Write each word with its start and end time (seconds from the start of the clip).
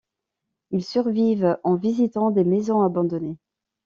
Ils 0.71 0.83
survivent 0.83 1.59
en 1.63 1.75
visitant 1.75 2.31
des 2.31 2.43
maisons 2.43 2.81
abandonnées. 2.81 3.37